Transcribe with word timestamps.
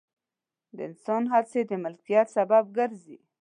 د 0.75 0.77
انسان 0.89 1.23
هڅې 1.33 1.61
د 1.69 1.71
مالکیت 1.83 2.27
سبب 2.37 2.63
ګرځي. 2.77 3.17